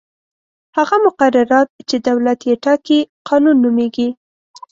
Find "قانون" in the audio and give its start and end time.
3.27-3.55